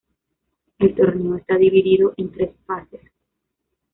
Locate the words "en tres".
2.17-2.49